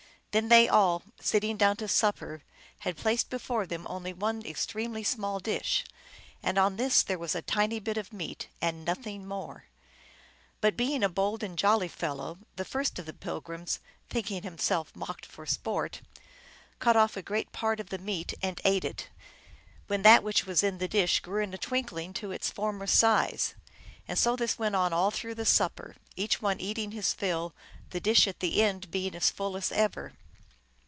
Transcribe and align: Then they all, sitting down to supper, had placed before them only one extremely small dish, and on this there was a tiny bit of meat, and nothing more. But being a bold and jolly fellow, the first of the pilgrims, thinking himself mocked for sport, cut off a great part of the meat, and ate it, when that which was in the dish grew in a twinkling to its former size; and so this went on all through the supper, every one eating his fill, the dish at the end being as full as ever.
Then 0.33 0.47
they 0.47 0.69
all, 0.69 1.03
sitting 1.19 1.57
down 1.57 1.75
to 1.75 1.89
supper, 1.89 2.41
had 2.79 2.95
placed 2.95 3.29
before 3.29 3.67
them 3.67 3.85
only 3.89 4.13
one 4.13 4.45
extremely 4.45 5.03
small 5.03 5.41
dish, 5.41 5.83
and 6.41 6.57
on 6.57 6.77
this 6.77 7.03
there 7.03 7.19
was 7.19 7.35
a 7.35 7.41
tiny 7.41 7.81
bit 7.81 7.97
of 7.97 8.13
meat, 8.13 8.47
and 8.61 8.85
nothing 8.85 9.27
more. 9.27 9.65
But 10.61 10.77
being 10.77 11.03
a 11.03 11.09
bold 11.09 11.43
and 11.43 11.57
jolly 11.57 11.89
fellow, 11.89 12.37
the 12.55 12.63
first 12.63 12.97
of 12.97 13.07
the 13.07 13.11
pilgrims, 13.13 13.81
thinking 14.09 14.43
himself 14.43 14.95
mocked 14.95 15.25
for 15.25 15.45
sport, 15.45 15.99
cut 16.79 16.95
off 16.95 17.17
a 17.17 17.21
great 17.21 17.51
part 17.51 17.81
of 17.81 17.89
the 17.89 17.97
meat, 17.97 18.33
and 18.41 18.61
ate 18.63 18.85
it, 18.85 19.09
when 19.87 20.01
that 20.03 20.23
which 20.23 20.45
was 20.45 20.63
in 20.63 20.77
the 20.77 20.87
dish 20.87 21.19
grew 21.19 21.43
in 21.43 21.53
a 21.53 21.57
twinkling 21.57 22.13
to 22.13 22.31
its 22.31 22.49
former 22.49 22.87
size; 22.87 23.53
and 24.07 24.17
so 24.17 24.37
this 24.37 24.57
went 24.57 24.77
on 24.77 24.93
all 24.93 25.11
through 25.11 25.35
the 25.35 25.45
supper, 25.45 25.97
every 26.17 26.39
one 26.39 26.61
eating 26.61 26.91
his 26.91 27.11
fill, 27.13 27.53
the 27.89 27.99
dish 27.99 28.29
at 28.29 28.39
the 28.39 28.61
end 28.61 28.89
being 28.91 29.13
as 29.13 29.29
full 29.29 29.57
as 29.57 29.73
ever. 29.73 30.13